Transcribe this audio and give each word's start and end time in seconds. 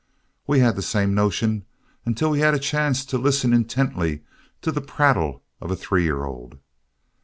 We 0.47 0.61
had 0.61 0.75
the 0.77 0.81
same 0.81 1.13
notion 1.13 1.63
until 2.07 2.31
we 2.31 2.39
had 2.39 2.55
a 2.55 2.57
chance 2.57 3.05
to 3.05 3.19
listen 3.19 3.53
intently 3.53 4.23
to 4.63 4.71
the 4.71 4.81
prattle 4.81 5.43
of 5.61 5.69
a 5.69 5.75
three 5.75 6.01
year 6.05 6.23
old. 6.25 6.57